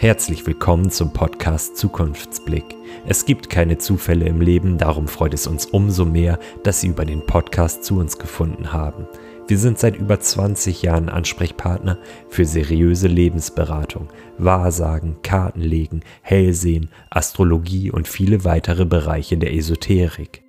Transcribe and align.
Herzlich 0.00 0.46
willkommen 0.46 0.92
zum 0.92 1.12
Podcast 1.12 1.76
Zukunftsblick. 1.76 2.76
Es 3.08 3.24
gibt 3.24 3.50
keine 3.50 3.78
Zufälle 3.78 4.26
im 4.26 4.40
Leben, 4.40 4.78
darum 4.78 5.08
freut 5.08 5.34
es 5.34 5.48
uns 5.48 5.66
umso 5.66 6.04
mehr, 6.04 6.38
dass 6.62 6.80
Sie 6.80 6.86
über 6.86 7.04
den 7.04 7.26
Podcast 7.26 7.82
zu 7.82 7.98
uns 7.98 8.16
gefunden 8.16 8.72
haben. 8.72 9.08
Wir 9.48 9.58
sind 9.58 9.76
seit 9.80 9.96
über 9.96 10.20
20 10.20 10.82
Jahren 10.82 11.08
Ansprechpartner 11.08 11.98
für 12.28 12.44
seriöse 12.44 13.08
Lebensberatung, 13.08 14.06
Wahrsagen, 14.38 15.16
Kartenlegen, 15.22 16.04
Hellsehen, 16.22 16.90
Astrologie 17.10 17.90
und 17.90 18.06
viele 18.06 18.44
weitere 18.44 18.84
Bereiche 18.84 19.36
der 19.36 19.52
Esoterik. 19.52 20.44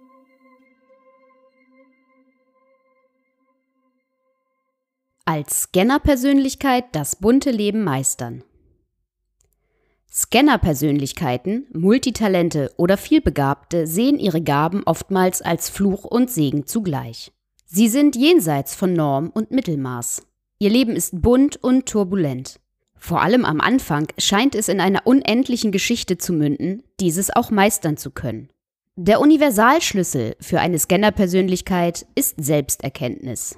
Als 5.26 5.64
Scanner-Persönlichkeit 5.64 6.86
das 6.92 7.16
bunte 7.16 7.50
Leben 7.50 7.84
meistern. 7.84 8.44
Scanner-Persönlichkeiten, 10.20 11.66
Multitalente 11.72 12.74
oder 12.76 12.98
Vielbegabte 12.98 13.88
sehen 13.88 14.20
ihre 14.20 14.42
Gaben 14.42 14.84
oftmals 14.84 15.42
als 15.42 15.70
Fluch 15.70 16.04
und 16.04 16.30
Segen 16.30 16.68
zugleich. 16.68 17.32
Sie 17.66 17.88
sind 17.88 18.18
jenseits 18.18 18.76
von 18.76 18.92
Norm 18.92 19.30
und 19.30 19.52
Mittelmaß. 19.52 20.24
Ihr 20.60 20.72
Leben 20.72 20.98
ist 20.98 21.22
bunt 21.22 21.56
und 21.64 21.86
turbulent. 21.86 22.60
Vor 22.98 23.22
allem 23.22 23.46
am 23.46 23.62
Anfang 23.62 24.08
scheint 24.18 24.56
es 24.56 24.68
in 24.68 24.82
einer 24.82 25.08
unendlichen 25.08 25.72
Geschichte 25.72 26.18
zu 26.18 26.34
münden, 26.34 26.84
dieses 27.00 27.34
auch 27.34 27.50
meistern 27.50 27.96
zu 27.96 28.12
können. 28.12 28.50
Der 28.98 29.22
Universalschlüssel 29.22 30.36
für 30.42 30.60
eine 30.60 30.80
Scanner-Persönlichkeit 30.80 32.06
ist 32.16 32.36
Selbsterkenntnis. 32.44 33.58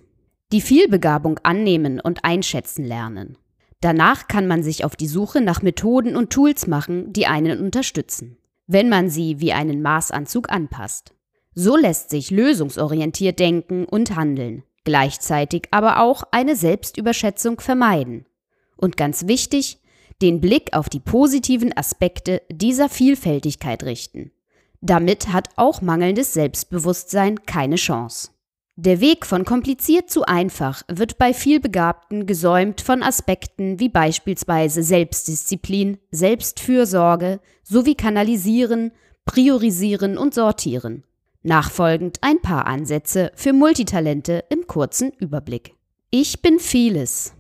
Die 0.52 0.62
Vielbegabung 0.62 1.40
annehmen 1.42 2.00
und 2.00 2.24
einschätzen 2.24 2.86
lernen. 2.86 3.36
Danach 3.82 4.28
kann 4.28 4.48
man 4.48 4.62
sich 4.62 4.86
auf 4.86 4.96
die 4.96 5.08
Suche 5.08 5.42
nach 5.42 5.64
Methoden 5.64 6.16
und 6.16 6.30
Tools 6.30 6.68
machen, 6.68 7.12
die 7.12 7.26
einen 7.26 7.60
unterstützen, 7.60 8.38
wenn 8.68 8.90
man 8.90 9.10
sie 9.10 9.40
wie 9.40 9.54
einen 9.54 9.82
Maßanzug 9.82 10.52
anpasst. 10.52 11.14
So 11.54 11.76
lässt 11.76 12.12
sich 12.12 12.30
lösungsorientiert 12.32 13.40
denken 13.40 13.86
und 13.86 14.16
handeln, 14.16 14.64
gleichzeitig 14.84 15.68
aber 15.72 16.00
auch 16.00 16.24
eine 16.32 16.56
Selbstüberschätzung 16.56 17.60
vermeiden. 17.60 18.26
Und 18.78 18.98
ganz 18.98 19.28
wichtig, 19.28 19.80
den 20.22 20.40
Blick 20.40 20.74
auf 20.74 20.88
die 20.88 21.00
positiven 21.00 21.76
Aspekte 21.76 22.44
dieser 22.52 22.88
Vielfältigkeit 22.88 23.84
richten. 23.84 24.32
Damit 24.80 25.34
hat 25.34 25.50
auch 25.56 25.82
mangelndes 25.82 26.34
Selbstbewusstsein 26.34 27.44
keine 27.46 27.76
Chance. 27.76 28.30
Der 28.78 29.02
Weg 29.02 29.26
von 29.26 29.44
kompliziert 29.44 30.10
zu 30.10 30.24
einfach 30.24 30.84
wird 30.88 31.18
bei 31.18 31.34
vielbegabten 31.34 32.26
gesäumt 32.26 32.82
von 32.82 33.04
Aspekten 33.04 33.80
wie 33.80 33.90
beispielsweise 33.90 34.82
Selbstdisziplin, 34.82 35.98
Selbstfürsorge 36.12 37.42
sowie 37.64 37.96
Kanalisieren, 37.96 38.92
Priorisieren 39.26 40.18
und 40.18 40.34
Sortieren. 40.34 41.04
Nachfolgend 41.44 42.20
ein 42.22 42.42
paar 42.42 42.66
Ansätze 42.66 43.32
für 43.36 43.52
Multitalente 43.52 44.46
im 44.50 44.68
kurzen 44.68 45.12
Überblick. 45.12 45.74
Ich 46.10 46.42
bin 46.42 46.60
vieles. 46.60 47.34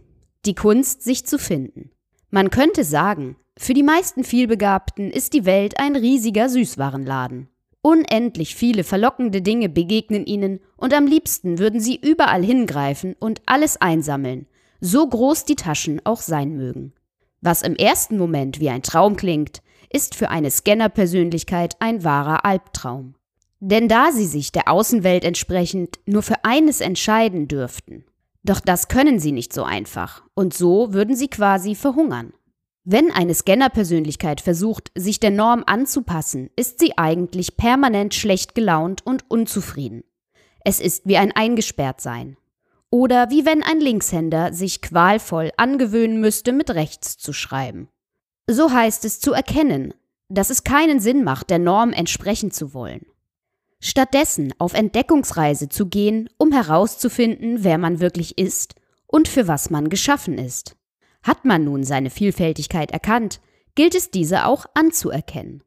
Die 0.45 0.55
Kunst, 0.55 1.03
sich 1.03 1.25
zu 1.25 1.37
finden. 1.37 1.91
Man 2.29 2.49
könnte 2.49 2.83
sagen, 2.83 3.35
für 3.57 3.73
die 3.73 3.83
meisten 3.83 4.23
Vielbegabten 4.23 5.11
ist 5.11 5.33
die 5.33 5.45
Welt 5.45 5.79
ein 5.79 5.95
riesiger 5.95 6.49
Süßwarenladen. 6.49 7.50
Unendlich 7.83 8.55
viele 8.55 8.83
verlockende 8.83 9.41
Dinge 9.41 9.67
begegnen 9.67 10.25
ihnen 10.25 10.59
und 10.77 10.93
am 10.93 11.07
liebsten 11.07 11.57
würden 11.57 11.79
sie 11.79 11.95
überall 11.95 12.43
hingreifen 12.43 13.15
und 13.19 13.41
alles 13.47 13.77
einsammeln, 13.77 14.45
so 14.79 15.07
groß 15.07 15.45
die 15.45 15.55
Taschen 15.55 15.99
auch 16.03 16.21
sein 16.21 16.55
mögen. 16.55 16.93
Was 17.41 17.63
im 17.63 17.75
ersten 17.75 18.19
Moment 18.19 18.59
wie 18.59 18.69
ein 18.69 18.83
Traum 18.83 19.15
klingt, 19.15 19.63
ist 19.89 20.13
für 20.13 20.29
eine 20.29 20.51
Scanner-Persönlichkeit 20.51 21.75
ein 21.79 22.03
wahrer 22.03 22.45
Albtraum. 22.45 23.15
Denn 23.59 23.87
da 23.87 24.11
sie 24.11 24.25
sich 24.25 24.51
der 24.51 24.67
Außenwelt 24.69 25.23
entsprechend 25.23 25.99
nur 26.05 26.21
für 26.21 26.45
eines 26.45 26.81
entscheiden 26.81 27.47
dürften. 27.47 28.05
Doch 28.43 28.59
das 28.59 28.87
können 28.87 29.19
sie 29.19 29.31
nicht 29.31 29.53
so 29.53 29.63
einfach, 29.63 30.23
und 30.33 30.53
so 30.53 30.93
würden 30.93 31.15
sie 31.15 31.27
quasi 31.27 31.75
verhungern. 31.75 32.33
Wenn 32.83 33.11
eine 33.11 33.35
Scanner-Persönlichkeit 33.35 34.41
versucht, 34.41 34.91
sich 34.95 35.19
der 35.19 35.29
Norm 35.29 35.63
anzupassen, 35.67 36.49
ist 36.55 36.79
sie 36.79 36.97
eigentlich 36.97 37.55
permanent 37.55 38.15
schlecht 38.15 38.55
gelaunt 38.55 39.05
und 39.05 39.29
unzufrieden. 39.29 40.03
Es 40.65 40.79
ist 40.79 41.05
wie 41.05 41.17
ein 41.17 41.31
Eingesperrtsein. 41.31 42.37
Oder 42.89 43.29
wie 43.29 43.45
wenn 43.45 43.61
ein 43.61 43.79
Linkshänder 43.79 44.51
sich 44.53 44.81
qualvoll 44.81 45.51
angewöhnen 45.57 46.19
müsste, 46.19 46.53
mit 46.53 46.71
rechts 46.71 47.17
zu 47.17 47.33
schreiben. 47.33 47.87
So 48.47 48.71
heißt 48.71 49.05
es 49.05 49.19
zu 49.19 49.31
erkennen, 49.31 49.93
dass 50.27 50.49
es 50.49 50.63
keinen 50.63 50.99
Sinn 50.99 51.23
macht, 51.23 51.51
der 51.51 51.59
Norm 51.59 51.93
entsprechen 51.93 52.49
zu 52.49 52.73
wollen. 52.73 53.05
Stattdessen 53.79 54.53
auf 54.57 54.73
Entdeckungsreise 54.73 55.69
zu 55.69 55.85
gehen, 55.85 56.29
um 56.37 56.51
herauszufinden, 56.51 57.63
wer 57.63 57.77
man 57.77 57.99
wirklich 57.99 58.37
ist 58.39 58.75
und 59.05 59.27
für 59.27 59.47
was 59.47 59.69
man 59.69 59.89
geschaffen 59.89 60.37
ist. 60.37 60.75
Hat 61.23 61.45
man 61.45 61.63
nun 61.63 61.83
seine 61.83 62.09
Vielfältigkeit 62.09 62.91
erkannt, 62.91 63.41
gilt 63.75 63.95
es 63.95 64.11
diese 64.11 64.45
auch 64.45 64.65
anzuerkennen. 64.73 65.63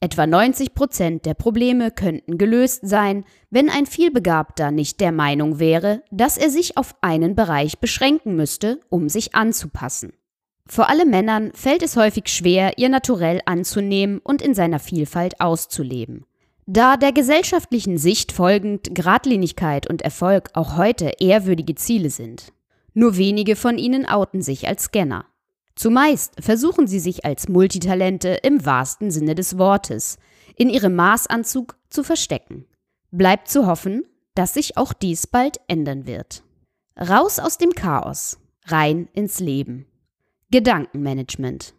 Etwa 0.00 0.26
90 0.26 0.74
Prozent 0.74 1.24
der 1.24 1.34
Probleme 1.34 1.90
könnten 1.90 2.36
gelöst 2.36 2.80
sein, 2.86 3.24
wenn 3.50 3.70
ein 3.70 3.86
Vielbegabter 3.86 4.70
nicht 4.70 5.00
der 5.00 5.10
Meinung 5.10 5.58
wäre, 5.58 6.02
dass 6.10 6.36
er 6.36 6.50
sich 6.50 6.76
auf 6.76 6.94
einen 7.00 7.34
Bereich 7.34 7.78
beschränken 7.78 8.36
müsste, 8.36 8.80
um 8.90 9.08
sich 9.08 9.34
anzupassen. 9.34 10.12
Vor 10.68 10.90
allem 10.90 11.10
Männern 11.10 11.52
fällt 11.54 11.82
es 11.82 11.96
häufig 11.96 12.28
schwer, 12.28 12.76
ihr 12.76 12.88
Naturell 12.88 13.40
anzunehmen 13.46 14.18
und 14.18 14.42
in 14.42 14.54
seiner 14.54 14.80
Vielfalt 14.80 15.40
auszuleben. 15.40 16.26
Da 16.66 16.96
der 16.96 17.12
gesellschaftlichen 17.12 17.96
Sicht 17.96 18.32
folgend 18.32 18.92
Gradlinigkeit 18.94 19.88
und 19.88 20.02
Erfolg 20.02 20.50
auch 20.54 20.76
heute 20.76 21.12
ehrwürdige 21.20 21.76
Ziele 21.76 22.10
sind. 22.10 22.52
Nur 22.98 23.18
wenige 23.18 23.56
von 23.56 23.76
ihnen 23.76 24.08
outen 24.08 24.40
sich 24.40 24.66
als 24.66 24.84
Scanner. 24.84 25.26
Zumeist 25.74 26.32
versuchen 26.40 26.86
sie 26.86 26.98
sich 26.98 27.26
als 27.26 27.46
Multitalente 27.46 28.38
im 28.42 28.64
wahrsten 28.64 29.10
Sinne 29.10 29.34
des 29.34 29.58
Wortes 29.58 30.16
in 30.56 30.70
ihrem 30.70 30.94
Maßanzug 30.94 31.76
zu 31.90 32.02
verstecken. 32.02 32.64
Bleibt 33.10 33.48
zu 33.48 33.66
hoffen, 33.66 34.06
dass 34.34 34.54
sich 34.54 34.78
auch 34.78 34.94
dies 34.94 35.26
bald 35.26 35.60
ändern 35.68 36.06
wird. 36.06 36.42
Raus 36.98 37.38
aus 37.38 37.58
dem 37.58 37.72
Chaos, 37.72 38.38
rein 38.64 39.10
ins 39.12 39.40
Leben. 39.40 39.84
Gedankenmanagement. 40.50 41.74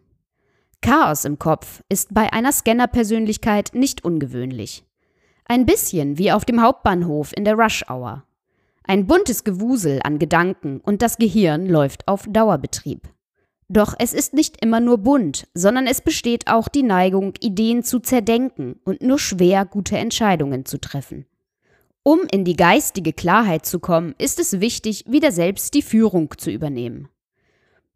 Chaos 0.82 1.24
im 1.24 1.40
Kopf 1.40 1.82
ist 1.88 2.14
bei 2.14 2.32
einer 2.32 2.52
Scanner-Persönlichkeit 2.52 3.72
nicht 3.74 4.04
ungewöhnlich. 4.04 4.84
Ein 5.46 5.66
bisschen 5.66 6.16
wie 6.16 6.30
auf 6.30 6.44
dem 6.44 6.62
Hauptbahnhof 6.62 7.32
in 7.36 7.44
der 7.44 7.56
Rush 7.56 7.84
Hour. 7.90 8.22
Ein 8.90 9.06
buntes 9.06 9.44
Gewusel 9.44 10.00
an 10.02 10.18
Gedanken 10.18 10.80
und 10.80 11.02
das 11.02 11.18
Gehirn 11.18 11.66
läuft 11.66 12.08
auf 12.08 12.24
Dauerbetrieb. 12.26 13.02
Doch 13.68 13.94
es 13.98 14.14
ist 14.14 14.32
nicht 14.32 14.64
immer 14.64 14.80
nur 14.80 14.96
bunt, 14.96 15.46
sondern 15.52 15.86
es 15.86 16.00
besteht 16.00 16.48
auch 16.48 16.68
die 16.68 16.82
Neigung, 16.82 17.34
Ideen 17.40 17.82
zu 17.82 18.00
zerdenken 18.00 18.80
und 18.86 19.02
nur 19.02 19.18
schwer 19.18 19.66
gute 19.66 19.98
Entscheidungen 19.98 20.64
zu 20.64 20.80
treffen. 20.80 21.26
Um 22.02 22.20
in 22.32 22.46
die 22.46 22.56
geistige 22.56 23.12
Klarheit 23.12 23.66
zu 23.66 23.78
kommen, 23.78 24.14
ist 24.16 24.40
es 24.40 24.58
wichtig, 24.58 25.04
wieder 25.06 25.32
selbst 25.32 25.74
die 25.74 25.82
Führung 25.82 26.32
zu 26.38 26.50
übernehmen. 26.50 27.10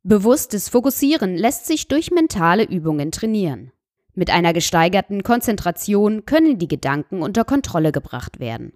Bewusstes 0.03 0.69
Fokussieren 0.69 1.39
lässt 1.39 1.65
sich 1.65 1.89
durch 1.89 2.11
mentale 2.11 2.65
Übungen 2.65 3.13
trainieren. 3.13 3.73
Mit 4.13 4.29
einer 4.29 4.53
gesteigerten 4.53 5.23
Konzentration 5.23 6.27
können 6.27 6.59
die 6.59 6.69
Gedanken 6.69 7.23
unter 7.23 7.47
Kontrolle 7.47 7.93
gebracht 7.93 8.41
werden. 8.41 8.75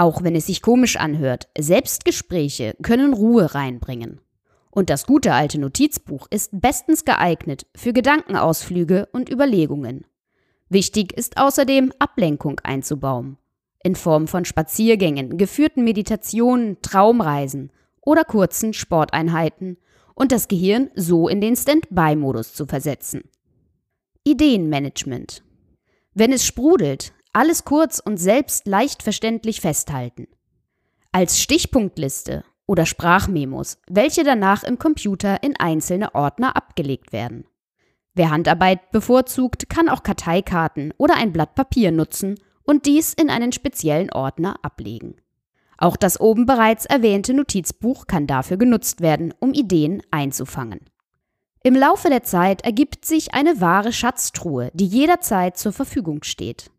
Auch 0.00 0.22
wenn 0.22 0.34
es 0.34 0.46
sich 0.46 0.62
komisch 0.62 0.96
anhört, 0.96 1.50
Selbstgespräche 1.58 2.74
können 2.80 3.12
Ruhe 3.12 3.54
reinbringen. 3.54 4.22
Und 4.70 4.88
das 4.88 5.04
gute 5.04 5.34
alte 5.34 5.60
Notizbuch 5.60 6.26
ist 6.30 6.58
bestens 6.58 7.04
geeignet 7.04 7.66
für 7.76 7.92
Gedankenausflüge 7.92 9.10
und 9.12 9.28
Überlegungen. 9.28 10.06
Wichtig 10.70 11.12
ist 11.12 11.36
außerdem, 11.36 11.92
Ablenkung 11.98 12.60
einzubauen. 12.60 13.36
In 13.84 13.94
Form 13.94 14.26
von 14.26 14.46
Spaziergängen, 14.46 15.36
geführten 15.36 15.84
Meditationen, 15.84 16.78
Traumreisen 16.80 17.70
oder 18.00 18.24
kurzen 18.24 18.72
Sporteinheiten 18.72 19.76
und 20.14 20.32
das 20.32 20.48
Gehirn 20.48 20.88
so 20.94 21.28
in 21.28 21.42
den 21.42 21.56
Stand-by-Modus 21.56 22.54
zu 22.54 22.64
versetzen. 22.64 23.24
Ideenmanagement. 24.24 25.42
Wenn 26.14 26.32
es 26.32 26.46
sprudelt, 26.46 27.12
alles 27.32 27.64
kurz 27.64 27.98
und 27.98 28.16
selbst 28.18 28.66
leicht 28.66 29.02
verständlich 29.02 29.60
festhalten. 29.60 30.28
Als 31.12 31.40
Stichpunktliste 31.40 32.44
oder 32.66 32.86
Sprachmemos, 32.86 33.78
welche 33.88 34.24
danach 34.24 34.62
im 34.62 34.78
Computer 34.78 35.42
in 35.42 35.56
einzelne 35.56 36.14
Ordner 36.14 36.56
abgelegt 36.56 37.12
werden. 37.12 37.44
Wer 38.14 38.30
Handarbeit 38.30 38.90
bevorzugt, 38.90 39.68
kann 39.68 39.88
auch 39.88 40.02
Karteikarten 40.02 40.92
oder 40.96 41.16
ein 41.16 41.32
Blatt 41.32 41.54
Papier 41.54 41.92
nutzen 41.92 42.36
und 42.62 42.86
dies 42.86 43.14
in 43.14 43.30
einen 43.30 43.52
speziellen 43.52 44.12
Ordner 44.12 44.56
ablegen. 44.62 45.16
Auch 45.78 45.96
das 45.96 46.20
oben 46.20 46.46
bereits 46.46 46.84
erwähnte 46.84 47.32
Notizbuch 47.32 48.06
kann 48.06 48.26
dafür 48.26 48.56
genutzt 48.56 49.00
werden, 49.00 49.32
um 49.40 49.52
Ideen 49.54 50.02
einzufangen. 50.10 50.80
Im 51.62 51.74
Laufe 51.74 52.08
der 52.08 52.22
Zeit 52.22 52.62
ergibt 52.62 53.04
sich 53.04 53.34
eine 53.34 53.60
wahre 53.60 53.92
Schatztruhe, 53.92 54.70
die 54.74 54.86
jederzeit 54.86 55.56
zur 55.56 55.72
Verfügung 55.72 56.22
steht. 56.22 56.70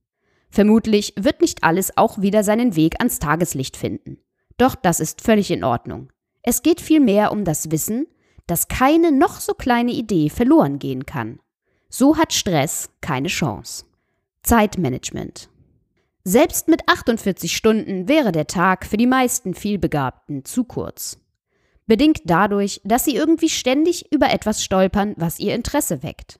Vermutlich 0.52 1.14
wird 1.18 1.42
nicht 1.42 1.64
alles 1.64 1.98
auch 1.98 2.22
wieder 2.22 2.44
seinen 2.44 2.76
Weg 2.76 2.96
ans 3.00 3.20
Tageslicht 3.20 3.78
finden. 3.78 4.18
Doch 4.58 4.76
das 4.76 5.00
ist 5.00 5.22
völlig 5.22 5.50
in 5.50 5.64
Ordnung. 5.64 6.12
Es 6.44 6.62
geht 6.62 6.82
vielmehr 6.82 7.32
um 7.32 7.46
das 7.46 7.72
Wissen, 7.72 8.08
dass 8.48 8.68
keine 8.68 9.12
noch 9.12 9.40
so 9.40 9.54
kleine 9.54 9.92
Idee 9.92 10.30
verloren 10.30 10.78
gehen 10.78 11.06
kann. 11.06 11.40
So 11.90 12.18
hat 12.18 12.34
Stress 12.34 12.90
keine 13.00 13.30
Chance. 13.30 13.86
Zeitmanagement. 14.44 15.50
Selbst 16.24 16.68
mit 16.68 16.88
48 16.88 17.56
Stunden 17.56 18.08
wäre 18.08 18.32
der 18.32 18.48
Tag 18.48 18.86
für 18.86 18.98
die 18.98 19.08
meisten 19.08 19.54
Vielbegabten 19.54 20.46
zu 20.46 20.64
kurz. 20.64 21.18
Bedingt 21.88 22.22
dadurch, 22.26 22.82
dass 22.84 23.06
sie 23.06 23.16
irgendwie 23.16 23.50
ständig 23.50 24.12
über 24.14 24.30
etwas 24.32 24.64
stolpern, 24.64 25.14
was 25.18 25.40
ihr 25.40 25.56
Interesse 25.56 26.04
weckt. 26.04 26.40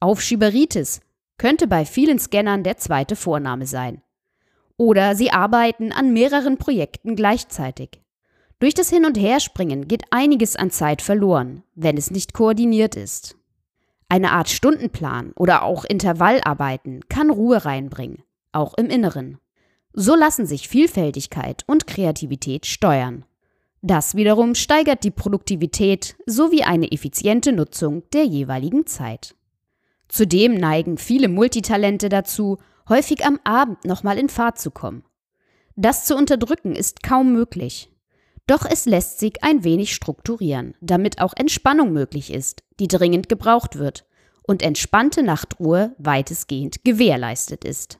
Aufschieberitis 0.00 1.00
könnte 1.38 1.66
bei 1.66 1.84
vielen 1.84 2.18
Scannern 2.18 2.62
der 2.62 2.76
zweite 2.76 3.16
Vorname 3.16 3.66
sein. 3.66 4.02
Oder 4.76 5.14
sie 5.14 5.30
arbeiten 5.30 5.92
an 5.92 6.12
mehreren 6.12 6.58
Projekten 6.58 7.16
gleichzeitig. 7.16 8.00
Durch 8.58 8.74
das 8.74 8.90
Hin- 8.90 9.04
und 9.04 9.18
Herspringen 9.18 9.88
geht 9.88 10.04
einiges 10.10 10.56
an 10.56 10.70
Zeit 10.70 11.02
verloren, 11.02 11.62
wenn 11.74 11.96
es 11.96 12.10
nicht 12.10 12.32
koordiniert 12.32 12.96
ist. 12.96 13.36
Eine 14.08 14.32
Art 14.32 14.48
Stundenplan 14.48 15.32
oder 15.36 15.62
auch 15.62 15.84
Intervallarbeiten 15.84 17.00
kann 17.08 17.30
Ruhe 17.30 17.64
reinbringen 17.64 18.22
auch 18.56 18.74
im 18.74 18.86
Inneren. 18.86 19.38
So 19.92 20.16
lassen 20.16 20.46
sich 20.46 20.68
Vielfältigkeit 20.68 21.62
und 21.66 21.86
Kreativität 21.86 22.66
steuern. 22.66 23.24
Das 23.82 24.16
wiederum 24.16 24.54
steigert 24.54 25.04
die 25.04 25.10
Produktivität 25.10 26.16
sowie 26.26 26.64
eine 26.64 26.90
effiziente 26.90 27.52
Nutzung 27.52 28.02
der 28.12 28.24
jeweiligen 28.24 28.86
Zeit. 28.86 29.35
Zudem 30.08 30.54
neigen 30.54 30.98
viele 30.98 31.28
Multitalente 31.28 32.08
dazu, 32.08 32.58
häufig 32.88 33.24
am 33.24 33.40
Abend 33.44 33.84
nochmal 33.84 34.18
in 34.18 34.28
Fahrt 34.28 34.58
zu 34.58 34.70
kommen. 34.70 35.04
Das 35.74 36.04
zu 36.04 36.16
unterdrücken 36.16 36.74
ist 36.74 37.02
kaum 37.02 37.32
möglich. 37.32 37.90
Doch 38.46 38.64
es 38.64 38.86
lässt 38.86 39.18
sich 39.18 39.42
ein 39.42 39.64
wenig 39.64 39.94
strukturieren, 39.94 40.74
damit 40.80 41.20
auch 41.20 41.34
Entspannung 41.36 41.92
möglich 41.92 42.32
ist, 42.32 42.62
die 42.78 42.88
dringend 42.88 43.28
gebraucht 43.28 43.76
wird 43.76 44.06
und 44.44 44.62
entspannte 44.62 45.22
Nachtruhe 45.22 45.94
weitestgehend 45.98 46.84
gewährleistet 46.84 47.64
ist. 47.64 47.98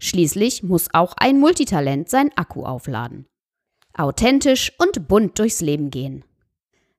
Schließlich 0.00 0.62
muss 0.62 0.88
auch 0.92 1.14
ein 1.16 1.38
Multitalent 1.38 2.08
sein 2.08 2.30
Akku 2.36 2.64
aufladen. 2.64 3.26
Authentisch 3.94 4.72
und 4.78 5.08
bunt 5.08 5.38
durchs 5.38 5.60
Leben 5.60 5.90
gehen. 5.90 6.24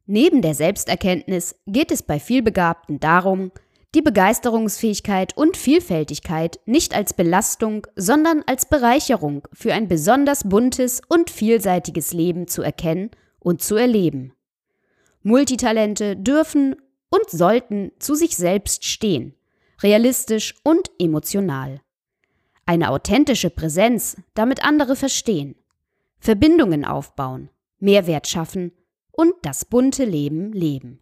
Neben 0.05 0.41
der 0.41 0.55
Selbsterkenntnis 0.55 1.55
geht 1.67 1.91
es 1.91 2.01
bei 2.01 2.19
vielbegabten 2.19 2.99
darum, 2.99 3.51
die 3.95 4.01
Begeisterungsfähigkeit 4.01 5.35
und 5.35 5.57
Vielfältigkeit 5.57 6.59
nicht 6.65 6.95
als 6.95 7.13
Belastung, 7.13 7.87
sondern 7.95 8.43
als 8.45 8.67
Bereicherung 8.67 9.47
für 9.51 9.73
ein 9.73 9.87
besonders 9.87 10.47
buntes 10.47 11.01
und 11.07 11.29
vielseitiges 11.29 12.13
Leben 12.13 12.47
zu 12.47 12.61
erkennen 12.61 13.11
und 13.39 13.61
zu 13.61 13.75
erleben. 13.75 14.33
Multitalente 15.23 16.15
dürfen 16.15 16.75
und 17.09 17.29
sollten 17.29 17.91
zu 17.99 18.15
sich 18.15 18.37
selbst 18.37 18.85
stehen, 18.85 19.35
realistisch 19.81 20.55
und 20.63 20.91
emotional 20.99 21.81
eine 22.69 22.91
authentische 22.91 23.49
Präsenz, 23.49 24.15
damit 24.35 24.63
andere 24.63 24.95
verstehen, 24.95 25.55
Verbindungen 26.19 26.85
aufbauen, 26.85 27.49
Mehrwert 27.79 28.27
schaffen 28.27 28.73
und 29.11 29.33
das 29.41 29.65
bunte 29.65 30.05
Leben 30.05 30.53
leben. 30.53 31.01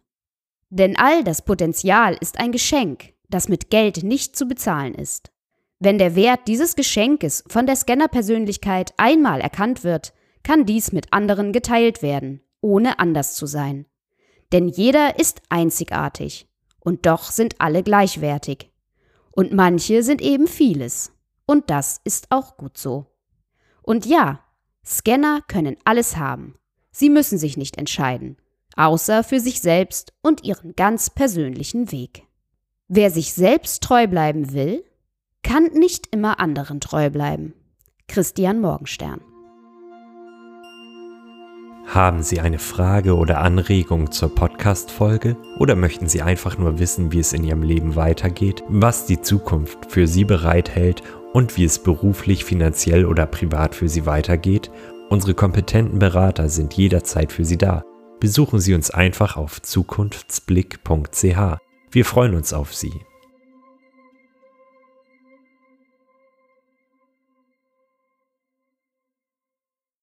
Denn 0.70 0.96
all 0.96 1.24
das 1.24 1.42
Potenzial 1.42 2.16
ist 2.20 2.38
ein 2.38 2.52
Geschenk, 2.52 3.14
das 3.28 3.48
mit 3.48 3.70
Geld 3.70 4.02
nicht 4.02 4.36
zu 4.36 4.46
bezahlen 4.46 4.94
ist. 4.94 5.30
Wenn 5.78 5.98
der 5.98 6.16
Wert 6.16 6.40
dieses 6.48 6.76
Geschenkes 6.76 7.44
von 7.48 7.66
der 7.66 7.76
Scannerpersönlichkeit 7.76 8.92
einmal 8.96 9.40
erkannt 9.40 9.84
wird, 9.84 10.12
kann 10.42 10.66
dies 10.66 10.92
mit 10.92 11.12
anderen 11.12 11.52
geteilt 11.52 12.02
werden, 12.02 12.42
ohne 12.60 12.98
anders 12.98 13.34
zu 13.34 13.46
sein. 13.46 13.86
Denn 14.52 14.68
jeder 14.68 15.18
ist 15.18 15.42
einzigartig, 15.50 16.46
und 16.80 17.06
doch 17.06 17.30
sind 17.30 17.60
alle 17.60 17.82
gleichwertig. 17.82 18.70
Und 19.30 19.52
manche 19.52 20.02
sind 20.02 20.22
eben 20.22 20.48
vieles. 20.48 21.12
Und 21.46 21.70
das 21.70 22.00
ist 22.04 22.28
auch 22.30 22.56
gut 22.56 22.76
so. 22.78 23.06
Und 23.82 24.06
ja, 24.06 24.40
Scanner 24.84 25.42
können 25.48 25.76
alles 25.84 26.16
haben. 26.16 26.56
Sie 26.90 27.10
müssen 27.10 27.38
sich 27.38 27.56
nicht 27.56 27.76
entscheiden, 27.76 28.38
außer 28.78 29.24
für 29.24 29.40
sich 29.40 29.60
selbst 29.60 30.12
und 30.22 30.44
ihren 30.44 30.74
ganz 30.76 31.10
persönlichen 31.10 31.92
Weg. 31.92 32.22
Wer 32.86 33.10
sich 33.10 33.34
selbst 33.34 33.82
treu 33.82 34.06
bleiben 34.06 34.52
will, 34.52 34.84
kann 35.42 35.64
nicht 35.74 36.06
immer 36.14 36.40
anderen 36.40 36.80
treu 36.80 37.10
bleiben. 37.10 37.52
Christian 38.06 38.60
Morgenstern 38.60 39.20
haben 41.88 42.22
Sie 42.22 42.38
eine 42.40 42.58
Frage 42.58 43.16
oder 43.16 43.40
Anregung 43.40 44.12
zur 44.12 44.34
Podcast-Folge 44.34 45.36
oder 45.58 45.74
möchten 45.74 46.06
Sie 46.06 46.20
einfach 46.20 46.58
nur 46.58 46.78
wissen, 46.78 47.12
wie 47.12 47.20
es 47.20 47.32
in 47.32 47.44
Ihrem 47.44 47.62
Leben 47.62 47.96
weitergeht, 47.96 48.62
was 48.68 49.06
die 49.06 49.22
Zukunft 49.22 49.90
für 49.90 50.06
Sie 50.06 50.24
bereithält 50.24 51.02
und 51.32 51.56
wie 51.56 51.64
es 51.64 51.78
beruflich, 51.78 52.44
finanziell 52.44 53.06
oder 53.06 53.24
privat 53.24 53.74
für 53.74 53.88
Sie 53.88 54.04
weitergeht? 54.04 54.70
Unsere 55.08 55.32
kompetenten 55.32 55.98
Berater 55.98 56.50
sind 56.50 56.74
jederzeit 56.74 57.32
für 57.32 57.46
Sie 57.46 57.56
da. 57.56 57.82
Besuchen 58.20 58.58
Sie 58.58 58.74
uns 58.74 58.90
einfach 58.90 59.36
auf 59.36 59.62
zukunftsblick.ch. 59.62 61.58
Wir 61.90 62.04
freuen 62.04 62.34
uns 62.34 62.52
auf 62.52 62.74
Sie. 62.74 62.92